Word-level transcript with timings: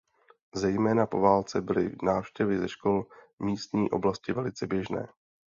Zejména 0.55 1.05
po 1.05 1.21
válce 1.21 1.61
byly 1.61 1.95
návštěvy 2.03 2.59
ze 2.59 2.69
škol 2.69 3.05
místní 3.39 3.91
oblasti 3.91 4.33
velice 4.33 4.67
běžné. 4.67 5.07